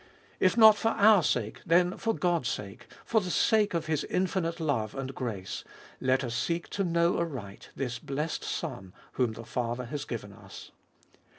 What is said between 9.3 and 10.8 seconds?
the Father has given us.